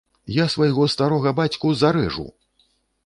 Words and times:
Я 0.35 0.45
свайго 0.53 0.87
старога 0.93 1.35
бацьку 1.41 1.75
зарэжу! 1.83 2.27